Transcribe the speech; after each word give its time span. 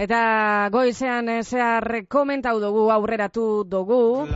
eta 0.00 0.68
goizean 0.72 1.28
eh, 1.28 1.42
zehar 1.44 1.84
komentau 2.08 2.56
dugu, 2.62 2.86
aurreratu 2.92 3.64
dugu, 3.68 4.26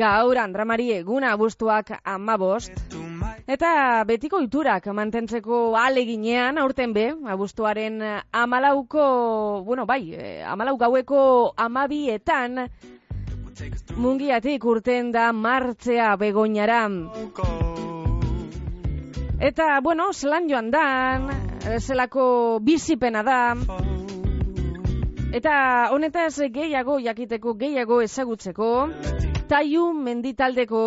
gaur 0.00 0.38
Andramari 0.40 0.90
eguna 0.96 1.34
abuztuak 1.36 1.92
amabost, 2.04 2.72
eta 3.44 4.04
betiko 4.08 4.40
iturak 4.40 4.88
mantentzeko 4.96 5.76
aleginean, 5.76 6.58
aurten 6.58 6.94
be, 6.96 7.10
abuztuaren 7.34 8.00
amalauko, 8.32 9.04
bueno, 9.66 9.84
bai, 9.86 10.02
eh, 10.14 10.40
amalau 10.46 10.78
gaueko 10.80 11.52
amabietan, 11.56 12.64
mungiatik 14.00 14.64
urten 14.64 15.12
da 15.12 15.32
martzea 15.32 16.14
begoinara. 16.16 16.86
go. 17.36 17.44
Eta, 19.40 19.80
bueno, 19.80 20.12
zelan 20.12 20.48
joan 20.48 20.70
dan, 20.70 21.30
eh, 21.64 21.80
zelako 21.80 22.58
bizipena 22.60 23.22
da, 23.22 23.56
eta 25.32 25.90
honetaz 25.94 26.40
gehiago 26.52 26.98
jakiteko, 26.98 27.54
gehiago 27.54 28.00
ezagutzeko, 28.02 28.70
Taiu 29.50 29.92
menditaldeko 29.92 30.80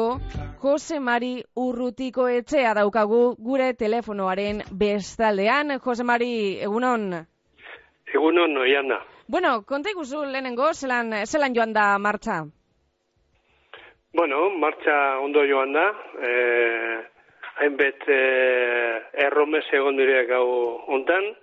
Jose 0.63 0.99
Mari 0.99 1.33
Urrutiko 1.59 2.29
etxea 2.31 2.73
daukagu 2.77 3.35
gure 3.35 3.73
telefonoaren 3.75 4.61
bestaldean. 4.79 5.77
Jose 5.83 6.03
Mari, 6.07 6.29
egunon. 6.63 7.09
Egunon, 8.13 8.57
oiana. 8.57 9.01
Bueno, 9.27 9.63
konta 9.67 9.91
iguzu 9.91 10.23
lehenengo, 10.31 10.69
zelan, 10.73 11.11
zelan 11.25 11.55
joan 11.55 11.73
da 11.75 11.97
martxa? 11.99 12.45
Bueno, 14.15 14.49
martxa 14.63 15.19
ondo 15.19 15.43
joan 15.49 15.73
da. 15.73 15.85
Eh, 16.29 16.97
hainbet 17.59 18.07
eh, 18.07 19.01
erromes 19.27 19.65
egon 19.73 19.99
dire 19.99 20.23
gau 20.31 20.45
hontan. 20.87 21.33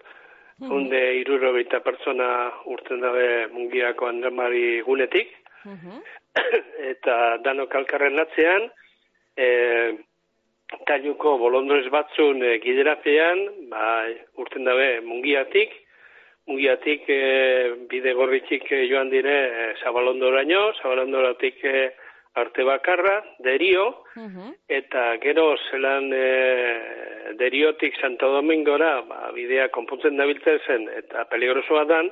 Honde 0.68 1.00
iruro 1.16 1.54
pertsona 1.84 2.52
urten 2.66 3.00
dabe 3.00 3.48
mungiako 3.52 4.06
andramari 4.06 4.82
gunetik. 4.82 5.28
Mhm. 5.64 6.02
eta 6.92 7.38
danok 7.44 7.74
alkarren 7.74 8.18
atzean, 8.18 8.68
e, 9.36 9.48
tailuko 10.86 11.38
bolondrez 11.38 11.88
batzun 11.90 12.42
e, 12.42 12.58
giderapean, 12.62 13.68
ba, 13.70 14.06
urten 14.36 14.64
dabe 14.64 15.00
mungiatik, 15.06 15.72
mungiatik 16.46 17.08
e, 17.08 17.20
bide 17.90 18.14
gorritxik 18.14 18.70
e, 18.70 18.84
joan 18.90 19.10
dire 19.10 19.36
e, 19.48 19.66
zabalondoraino, 19.82 20.72
zabalondoratik 20.82 21.64
e, 21.64 21.90
arte 22.34 22.62
bakarra, 22.64 23.22
derio, 23.38 24.04
Mhm. 24.16 24.54
eta 24.68 25.16
gero 25.22 25.56
zelan 25.70 26.12
e, 26.12 27.34
deriotik 27.38 27.96
Santo 28.00 28.30
Domingora 28.32 29.00
ba, 29.02 29.30
bidea 29.34 29.68
konpuntzen 29.68 30.16
dabiltzen 30.16 30.60
zen 30.66 30.88
eta 30.96 31.24
peligrosoa 31.30 31.84
dan, 31.84 32.10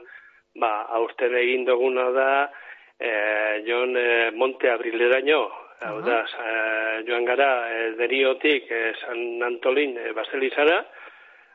ba, 0.58 0.86
aurten 0.98 1.34
egin 1.36 1.64
duguna 1.64 2.10
da 2.10 2.50
e, 2.98 3.62
joan 3.66 3.96
e, 3.96 4.30
Monte 4.34 4.70
Abrileraino, 4.70 5.50
hau 5.86 6.00
da, 6.02 6.24
sa- 6.26 7.02
joan 7.06 7.24
gara 7.24 7.50
e, 7.70 7.90
deriotik 7.98 8.70
e, 8.70 8.92
San 9.00 9.42
Antolin 9.42 9.96
e, 9.98 10.12
Baselizara, 10.12 10.84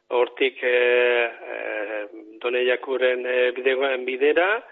hortik 0.10 0.62
e, 0.64 0.76
e, 1.52 2.08
Done 2.40 2.64
Jakuren 2.66 3.26
e, 3.26 3.52
bidegoen 3.52 4.06
bidera, 4.06 4.64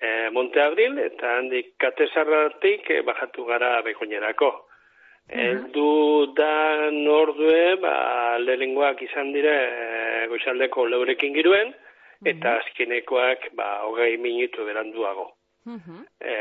e, 0.00 0.30
Monte 0.30 0.60
Abril, 0.62 0.98
eta 0.98 1.36
handik 1.38 1.74
Katesarratik 1.80 2.90
e, 2.90 3.02
bajatu 3.06 3.44
gara 3.48 3.80
bekoinerako. 3.86 4.52
Eldu 5.26 6.32
da 6.38 6.90
nordue, 6.94 7.74
ba, 7.82 8.38
lehenengoak 8.38 9.00
izan 9.02 9.32
dire 9.34 9.56
e, 9.66 10.26
goizaldeko 10.30 10.86
leurekin 10.86 11.34
giruen, 11.34 11.72
eta 12.24 12.56
azkenekoak 12.60 13.50
ba, 13.58 13.82
hogei 13.88 14.16
minutu 14.22 14.64
beranduago. 14.64 15.32
Mhm. 15.66 16.04
E, 16.20 16.34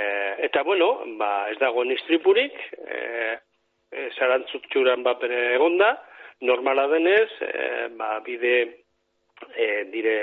eta 0.45 0.61
bueno, 0.63 0.99
ba, 1.17 1.49
ez 1.49 1.57
dago 1.57 1.83
nistripurik, 1.83 2.53
e, 2.85 2.99
e, 3.91 4.09
zarantzutxuran 4.13 5.03
bapere 5.03 5.55
egonda, 5.55 5.95
normala 6.41 6.87
denez, 6.91 7.31
e, 7.41 7.87
ba, 7.97 8.19
bide 8.25 8.55
e, 9.55 9.85
dire 9.91 10.17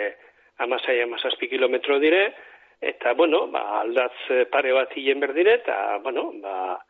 amasai 0.62 1.00
amazazpi 1.02 1.48
kilometro 1.48 1.98
dire, 1.98 2.32
eta 2.82 3.14
bueno, 3.14 3.46
ba, 3.46 3.62
aldatz 3.80 4.30
eh, 4.30 4.44
pare 4.50 4.72
bat 4.74 4.90
hilen 4.96 5.20
berdire, 5.22 5.60
eta 5.62 5.98
bueno, 6.02 6.32
ba, 6.42 6.80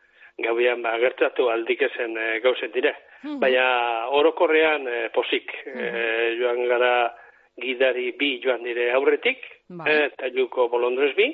gauean 0.41 0.81
ba, 0.81 0.97
gertatu 1.01 1.49
aldik 1.53 1.83
ezen 1.89 2.17
e, 2.17 2.27
gauzet 2.43 2.73
dire. 2.73 2.95
Baina 3.39 3.65
orokorrean 4.17 4.87
e, 4.89 4.97
posik, 5.13 5.53
e, 5.69 6.33
joan 6.39 6.65
gara 6.67 6.93
gidari 7.61 8.11
bi 8.19 8.39
joan 8.43 8.65
dire 8.65 8.89
aurretik, 8.97 9.45
Bai. 9.69 9.85
e, 9.91 10.05
eta 10.09 10.31
juko 10.33 10.67
bolondrez 10.73 11.13
bi, 11.15 11.29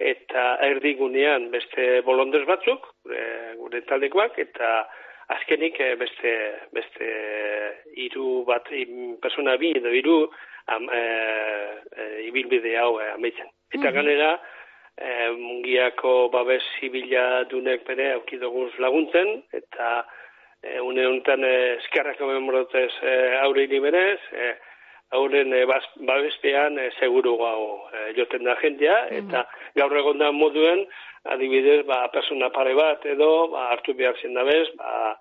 eta 0.00 0.56
erdigunean 0.66 1.50
beste 1.54 2.00
bolondrez 2.04 2.42
batzuk, 2.48 2.90
e, 3.06 3.22
gure 3.60 3.84
taldekoak, 3.86 4.38
eta 4.42 4.88
azkenik 5.36 5.78
e, 5.80 5.94
beste 6.00 6.34
beste 6.74 7.08
hiru 7.94 8.42
bat 8.48 8.66
im, 8.74 9.14
persona 9.22 9.56
bi 9.60 9.70
edo 9.78 9.94
hiru 9.94 10.18
am, 10.74 10.90
e, 10.90 11.02
e, 11.94 12.10
ibilbide 12.26 12.76
hau 12.82 12.98
e, 12.98 13.08
amaitzen. 13.14 13.54
Eta 13.74 13.90
ganera 13.94 14.32
e, 14.96 15.30
mungiako 15.36 16.28
babes 16.32 16.62
zibila 16.78 17.44
dunek 17.50 17.86
bere 17.86 18.12
aukidoguz 18.16 18.72
laguntzen, 18.78 19.42
eta 19.52 19.92
e, 20.62 20.80
une 20.80 21.06
honetan 21.06 21.44
e, 21.44 21.54
eskerrak 21.78 22.20
memorotez 22.20 22.90
e, 23.02 23.14
aurre 23.44 23.66
berez, 23.80 24.18
e, 24.32 24.50
hauren 25.10 25.52
e, 25.54 25.64
babespean 26.06 26.78
e, 26.78 26.90
seguru 26.98 27.36
gau 27.38 27.62
e, 27.90 28.12
joten 28.18 28.44
da 28.46 28.56
jendia, 28.62 28.96
eta 29.10 29.44
gaur 29.78 29.96
egon 29.98 30.18
da 30.22 30.30
moduen, 30.32 30.84
adibidez, 31.34 31.82
ba, 31.86 32.04
persona 32.14 32.50
pare 32.54 32.74
bat 32.78 33.04
edo, 33.06 33.48
ba, 33.54 33.70
hartu 33.74 33.94
behar 33.98 34.16
zen 34.22 34.38
dabez, 34.38 34.68
ba, 34.78 35.16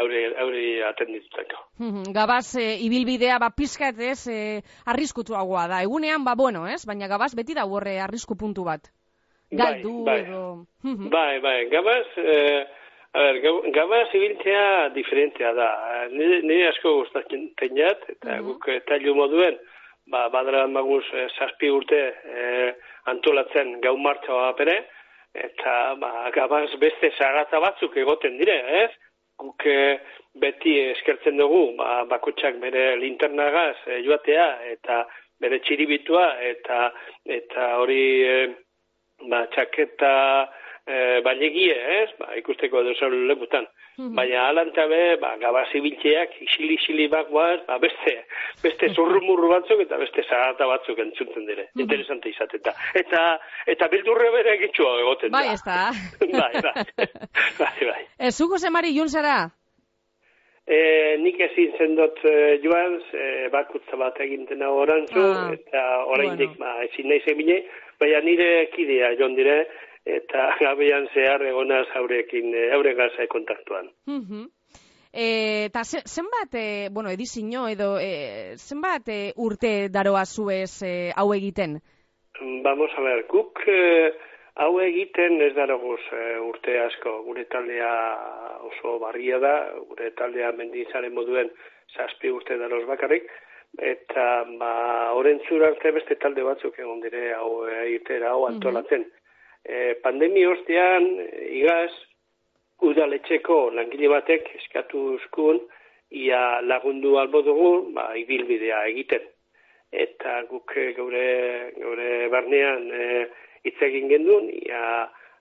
e, 0.00 0.02
aurri, 0.02 0.24
aurri 0.44 0.82
atendituteko. 0.82 1.60
Mhm. 1.78 2.12
Gabaz, 2.16 2.56
e, 2.56 2.78
ibilbidea, 2.86 3.38
ba, 3.38 3.50
pizkat 3.56 4.00
ez, 4.00 4.26
e, 4.28 4.62
arriskutuagoa 4.86 5.68
da. 5.68 5.82
Egunean, 5.82 6.24
ba, 6.24 6.34
bueno, 6.34 6.66
ez? 6.66 6.84
Baina 6.86 7.08
gabaz 7.08 7.34
beti 7.36 7.54
da 7.54 7.66
horre 7.66 8.00
arrisku 8.00 8.36
puntu 8.36 8.64
bat. 8.64 8.90
Galdu 9.50 10.04
bai. 10.04 10.20
edo... 10.20 10.66
Mhm. 10.82 11.10
Bai, 11.10 11.40
bai, 11.40 11.68
gabaz, 11.70 12.06
eh, 12.16 12.66
a 13.12 13.18
ber, 13.18 13.40
gabaz 13.74 14.08
ibiltzea 14.14 14.88
diferentea 14.94 15.52
da. 15.52 15.70
Nire, 16.12 16.40
nire 16.46 16.68
asko 16.68 16.94
gustatzen 17.00 17.50
jat, 17.76 18.06
eta 18.08 18.38
guk 18.46 18.68
eh, 18.68 18.80
tailu 18.86 19.14
moduen, 19.18 19.58
ba, 20.06 20.28
badara 20.28 20.66
maguz 20.66 21.04
eh, 21.14 21.26
zazpi 21.36 21.70
urte 21.70 22.00
eh, 22.24 22.72
antolatzen 23.10 23.80
gau 23.82 23.96
martxoa 23.98 24.52
bere, 24.58 24.78
eta 25.34 25.94
ba, 26.00 26.30
gabaz 26.34 26.68
beste 26.82 27.12
zarata 27.18 27.60
batzuk 27.62 27.96
egoten 27.96 28.38
dire, 28.38 28.56
ez? 28.84 28.90
Guk 29.40 29.66
eh, 29.66 30.00
beti 30.40 30.76
eskertzen 30.90 31.40
dugu, 31.40 31.76
ba, 31.78 32.04
bakotxak 32.10 32.60
bere 32.60 32.96
linternagaz 33.00 33.76
eh, 33.86 34.00
joatea, 34.04 34.48
eta 34.74 35.04
bere 35.40 35.60
txiribitua, 35.64 36.26
eta 36.54 36.90
eta 37.40 37.70
hori... 37.80 38.02
Eh, 38.24 38.50
ba, 39.28 39.44
txaketa 39.52 40.12
e, 40.86 41.20
bailegie, 41.24 41.76
ez? 42.02 42.08
Ba, 42.18 42.32
ikusteko 42.40 42.82
edo 42.84 42.94
zer 42.98 43.14
lekutan. 43.30 43.66
Baina 44.16 44.46
alantabe, 44.48 45.16
ba, 45.20 45.34
gabazi 45.40 45.80
biltzeak, 45.84 46.38
isili-isili 46.46 47.08
bakoaz, 47.12 47.60
ba, 47.66 47.76
beste, 47.82 48.14
beste 48.62 48.88
zurrumurru 48.96 49.50
batzuk 49.52 49.82
eta 49.84 49.98
beste 50.00 50.24
zarata 50.28 50.68
batzuk 50.70 50.98
entzuntzen 51.04 51.46
dire. 51.48 51.68
Interesante 51.76 52.32
izateta. 52.32 52.72
Eta, 52.96 53.24
eta 53.68 53.88
bildurre 53.92 54.30
bere 54.36 54.56
egitxua 54.58 54.96
egoten 55.04 55.32
Bai, 55.36 55.46
ez 55.52 55.62
da. 55.66 55.90
bai, 56.40 56.52
bai. 56.64 57.08
bai, 57.62 57.88
bai. 57.92 58.04
Ez, 58.18 58.34
zuko 58.36 58.58
zemari 58.58 58.94
jun 58.96 59.08
zara? 59.12 59.40
E, 60.70 60.78
nik 61.18 61.40
ezin 61.42 61.72
zendot 61.82 62.20
e, 62.24 62.32
joan, 62.62 63.00
e, 63.12 63.48
bakutza 63.50 63.96
bat 63.98 64.20
egintena 64.22 64.68
orantzu, 64.70 65.22
Ah, 65.34 65.48
eta 65.56 65.82
oraindik 66.14 66.52
bueno. 66.54 66.62
ba, 66.62 66.84
ezin 66.86 67.08
nahi 67.10 67.24
zemine, 67.26 67.56
baina 67.98 68.20
nire 68.22 68.50
kidea 68.76 69.10
joan 69.18 69.34
dire, 69.34 69.64
eta 70.04 70.48
gabean 70.64 71.08
zehar 71.14 71.42
egonaz 71.46 71.86
aurekin, 71.96 72.54
e, 72.54 72.70
aure 72.72 72.94
gaza 72.94 73.26
kontaktuan. 73.28 73.90
Mhm. 74.06 74.48
E, 75.12 75.64
eta 75.66 75.82
ze, 75.84 76.02
zenbat, 76.06 76.54
e, 76.54 76.88
bueno, 76.90 77.10
edizino 77.10 77.66
edo, 77.68 77.98
e, 77.98 78.54
zenbat 78.56 79.08
e, 79.08 79.32
urte 79.36 79.88
daroa 79.90 80.24
zuez 80.24 80.82
e, 80.86 81.10
hau 81.16 81.32
egiten? 81.34 81.80
vamos 82.40 82.90
a 82.96 83.00
ver, 83.00 83.26
guk 83.28 83.60
eh, 83.66 84.12
hau 84.54 84.80
egiten 84.80 85.40
ez 85.42 85.52
daroguz 85.54 86.00
eh, 86.12 86.38
urte 86.40 86.78
asko. 86.86 87.20
Gure 87.26 87.44
taldea 87.52 87.92
oso 88.70 88.98
barria 89.02 89.38
da, 89.42 89.54
gure 89.88 90.10
taldea 90.18 90.52
mendizaren 90.56 91.14
moduen 91.14 91.52
zazpi 91.96 92.30
urte 92.30 92.56
daroz 92.58 92.84
bakarrik, 92.88 93.28
eta 93.78 94.26
ba, 94.58 94.72
orentzur 95.18 95.64
arte 95.66 95.92
beste 95.94 96.16
talde 96.22 96.44
batzuk 96.46 96.78
egon 96.78 97.00
dire 97.04 97.32
hau 97.34 97.66
egitera, 97.84 98.34
hau 98.34 98.46
antolatzen. 98.48 99.06
Eh, 99.64 99.94
pandemi 100.02 100.46
ostean, 100.48 101.06
igaz, 101.52 101.92
udaletxeko 102.80 103.58
langile 103.76 104.08
batek 104.08 104.48
eskatu 104.56 105.02
uzkun, 105.18 105.60
ia 106.10 106.60
lagundu 106.64 107.18
albo 107.20 107.42
dugu, 107.44 107.70
ba, 107.94 108.10
ibilbidea 108.16 108.86
egiten. 108.88 109.26
Eta 109.92 110.40
guk 110.48 110.72
eh, 110.76 110.92
geure, 110.96 111.26
geure 111.76 112.28
barnean 112.32 112.88
eh, 112.94 113.26
hitz 113.66 113.76
egin 113.84 114.08
gendun, 114.08 114.48
ia 114.62 114.84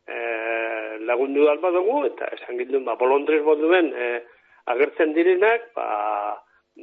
eh, 0.10 1.00
lagundu 1.08 1.48
albo 1.48 1.72
dugu, 1.72 2.04
eta 2.10 2.28
esan 2.36 2.60
gendun, 2.60 2.84
ba, 2.86 2.98
bolondrez 3.00 3.42
boduen 3.46 3.94
eh, 3.96 4.20
agertzen 4.74 5.16
direnak, 5.16 5.72
ba, 5.78 5.88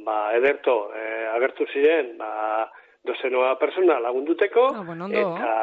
ba, 0.07 0.17
ederto, 0.39 0.87
eh, 0.95 1.27
agertu 1.35 1.69
ziren, 1.73 2.15
ba, 2.17 2.65
dozenoa 3.07 3.55
persona 3.59 3.99
lagunduteko, 4.03 4.67
Ah, 4.75 4.83
bueno, 4.85 5.07
eta, 5.09 5.55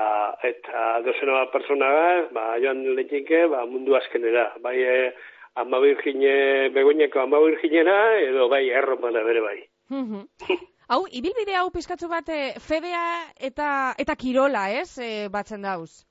eta 0.50 0.84
dozenoa 1.06 1.46
persona 1.52 1.88
ba, 2.32 2.54
joan 2.62 2.82
lehenke, 2.96 3.46
ba, 3.52 3.64
mundu 3.66 3.96
azkenera. 3.96 4.50
Bai, 4.64 4.76
e, 4.82 5.14
ama 5.54 5.80
virgine, 5.80 6.70
begoineko 6.74 7.20
ama 7.20 7.40
virginera, 7.44 7.98
edo 8.20 8.48
bai, 8.48 8.68
erromana 8.70 9.22
bere 9.22 9.40
bai. 9.44 9.58
Hau, 10.92 11.04
ibilbide 11.08 11.54
hau 11.56 11.70
pizkatzu 11.72 12.10
bat 12.10 12.28
eh, 12.28 12.54
fedea 12.60 13.04
eta 13.40 13.68
eta 13.98 14.16
kirola, 14.20 14.66
ez? 14.82 14.98
Eh, 15.00 15.28
batzen 15.32 15.64
dauz. 15.64 16.04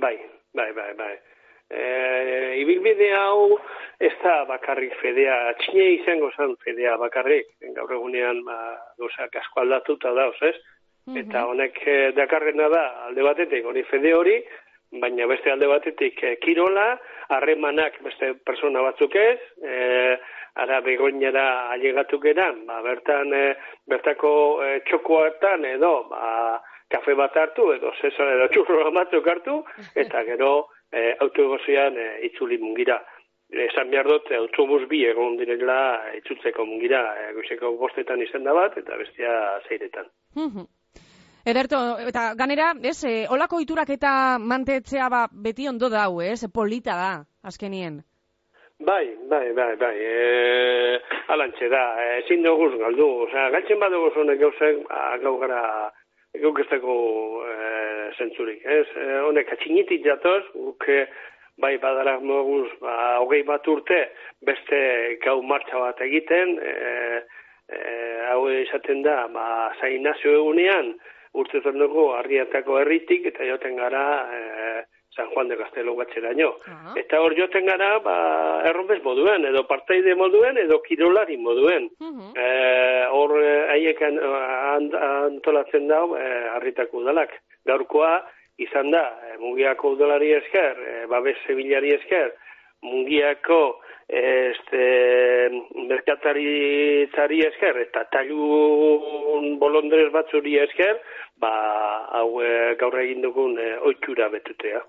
Bai, 0.00 0.16
bai, 0.56 0.70
bai, 0.72 0.92
bai. 0.96 1.14
E, 1.68 1.82
ibilbide 2.60 3.10
hau 3.16 3.58
ez 4.00 4.12
da 4.22 4.44
bakarrik 4.48 4.94
fedea, 5.00 5.36
txine 5.60 5.90
izango 5.98 6.30
zen 6.36 6.54
fedea 6.64 6.96
bakarrik, 7.00 7.50
gaur 7.76 7.92
egunean 7.96 8.42
ba, 8.46 8.56
gauzak 9.00 9.36
asko 9.40 9.64
aldatuta 9.64 10.12
dauz, 10.16 10.36
ez? 10.42 10.54
Mhm. 11.06 11.16
Eta 11.20 11.46
honek 11.46 11.80
eh, 11.86 12.12
dakarrena 12.16 12.68
da 12.72 12.84
alde 13.06 13.22
batetik 13.22 13.66
hori 13.66 13.82
fede 13.90 14.14
hori, 14.14 14.38
baina 15.00 15.26
beste 15.26 15.50
alde 15.52 15.66
batetik 15.68 16.22
eh, 16.22 16.36
kirola, 16.40 16.94
harremanak 17.28 17.98
beste 18.04 18.34
persona 18.46 18.82
batzuk 18.82 19.14
ez, 19.16 19.40
eh, 19.62 20.16
ara 20.54 20.80
begoinera 20.80 21.70
ailegatu 21.74 22.20
geran, 22.22 22.62
ba, 22.66 22.80
bertan, 22.82 23.32
eh, 23.34 23.54
bertako 23.90 24.34
eh, 24.64 24.78
txokoetan 24.86 25.64
edo, 25.74 25.94
ba, 26.10 26.60
kafe 26.94 27.16
bat 27.18 27.36
hartu, 27.36 27.72
edo 27.74 27.90
zesar 28.00 28.36
edo 28.36 28.48
txurro 28.54 28.92
batzuk 28.94 29.26
hartu, 29.26 29.58
eta 30.04 30.22
gero 30.28 30.52
eh, 30.92 31.14
autogozian 31.20 31.98
eh, 31.98 32.14
itzuli 32.30 32.60
mungira. 32.62 33.00
Esan 33.64 33.90
behar 33.90 34.08
dut, 34.08 34.30
autobus 34.34 34.86
bi 34.90 35.04
egon 35.06 35.36
direla 35.38 35.76
itzutzeko 36.16 36.64
mungira, 36.66 37.02
eh, 37.20 37.32
goizeko 37.36 37.74
bostetan 37.82 38.22
izan 38.24 38.46
da 38.46 38.54
bat, 38.56 38.78
eta 38.80 38.96
bestia 38.98 39.34
zeiretan. 39.68 40.08
Ederto, 41.44 41.76
eta 42.00 42.32
ganera, 42.40 42.70
ez, 42.80 43.04
eh, 43.04 43.26
olako 43.28 43.58
iturak 43.60 43.90
eta 43.92 44.38
mantetzea 44.40 45.10
ba, 45.12 45.26
beti 45.28 45.68
ondo 45.68 45.90
dau, 45.92 46.22
ez, 46.24 46.40
polita 46.48 46.96
da, 46.96 47.10
azkenien. 47.44 47.98
Bai, 48.80 49.14
bai, 49.28 49.52
bai, 49.52 49.76
bai, 49.76 49.94
e, 50.00 50.96
alantxe 51.28 51.68
da, 51.68 51.82
e, 52.00 52.06
ezin 52.22 52.42
duguz 52.42 52.72
galdu, 52.80 53.06
osea, 53.26 53.50
galtzen 53.52 53.78
badugu 53.78 54.08
honek 54.22 54.40
gauzek, 54.40 54.80
ba, 54.88 55.04
gau 55.22 55.36
gara, 55.42 55.60
guk 56.40 56.58
ez 56.64 56.66
dago 56.72 56.96
e, 57.44 57.54
zentzurik, 58.16 58.64
ez? 58.64 58.88
E, 58.96 59.06
honek 59.28 59.52
atxinitik 59.52 60.02
jatoz, 60.04 60.42
guk 60.56 60.88
bai 61.60 61.76
badarak 61.78 62.24
moguz, 62.24 62.70
ba, 62.80 63.18
hogei 63.20 63.44
bat 63.46 63.68
urte, 63.68 64.00
beste 64.42 64.80
gau 65.22 65.42
martxa 65.42 65.78
bat 65.78 66.00
egiten, 66.08 66.56
e, 66.58 67.20
e, 67.68 67.80
hau 68.32 68.48
esaten 68.48 69.04
da, 69.04 69.26
ba, 69.28 69.74
zainazio 69.78 70.40
egunean, 70.40 70.96
urte 71.34 71.60
dugu 71.60 72.12
arriatako 72.14 72.78
herritik, 72.80 73.26
eta 73.26 73.44
joten 73.44 73.76
gara, 73.76 74.04
e, 74.32 74.84
San 75.14 75.28
Juan 75.30 75.46
de 75.48 75.56
Castelo 75.56 75.94
batxeraino. 75.94 76.56
Ah. 76.66 76.92
Eta 76.98 77.20
hor 77.22 77.34
joten 77.38 77.66
gara, 77.66 77.98
ba, 78.02 78.62
erromes 78.66 79.02
moduen, 79.04 79.44
edo 79.46 79.62
partaide 79.66 80.14
moduen, 80.18 80.58
edo 80.58 80.80
kirolari 80.82 81.36
moduen. 81.36 81.88
Mhm. 82.00 82.32
Eh, 82.34 83.04
hor 83.10 83.36
eh, 83.42 83.66
haiek 83.70 84.02
an- 84.02 84.18
antolatzen 85.26 85.86
dau 85.88 86.16
eh, 86.16 86.48
harritako 86.56 86.98
udalak. 87.04 87.30
Gaurkoa 87.64 88.24
izan 88.58 88.90
da, 88.90 89.04
eh, 89.28 89.36
mungiako 89.38 89.92
udalari 89.94 90.32
esker, 90.32 90.76
eh, 90.82 91.06
babes 91.06 91.36
zebilari 91.46 91.94
esker, 91.94 92.34
mungiako 92.82 93.80
este, 94.08 94.84
merkataritzari 95.88 97.40
esker, 97.48 97.80
eta 97.86 98.04
talun 98.12 99.58
bolondrez 99.58 100.10
batzuri 100.12 100.58
esker, 100.66 101.00
ba, 101.40 101.54
hau 102.20 102.40
gaur 102.80 102.98
egin 103.00 103.24
dugun 103.24 103.58
eh, 103.58 103.74
oitxura 103.90 104.28
betutea. 104.28 104.84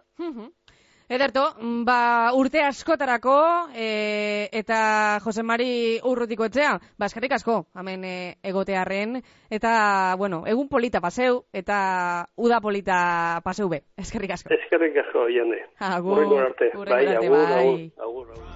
Ederto, 1.07 1.54
mm, 1.62 1.84
ba, 1.86 2.31
urte 2.34 2.63
askotarako 2.66 3.69
e, 3.78 4.50
eta 4.52 5.19
Jose 5.22 5.44
Mari 5.46 6.00
urrutiko 6.02 6.48
etzea, 6.50 6.80
ba, 6.98 7.06
eskerrik 7.06 7.36
asko, 7.38 7.68
hemen 7.78 8.02
e, 8.10 8.16
egotearen, 8.42 9.22
eta, 9.54 10.16
bueno, 10.18 10.42
egun 10.50 10.66
polita 10.68 11.04
paseu, 11.06 11.46
eta 11.54 12.25
uda 12.36 12.57
polita 12.62 13.40
paseu 13.46 13.69
be, 13.69 13.84
eskerrik 14.02 14.34
asko. 14.40 14.50
Eskerrik 14.57 14.98
asko, 15.06 15.30
jende. 15.30 15.62
Agur, 15.78 16.18
urrengo 16.18 16.42
arte, 16.42 16.74
bai, 16.74 17.06
agur, 17.13 17.38
bai. 17.54 17.92
agur, 18.01 18.01
agur. 18.01 18.34
agur. 18.34 18.56